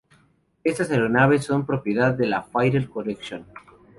Estas 0.63 0.89
aeronaves 0.89 1.45
son 1.45 1.63
propiedad 1.67 2.11
de 2.15 2.25
la 2.25 2.37
La 2.37 2.41
Fighter 2.45 2.89
Collection. 2.89 3.45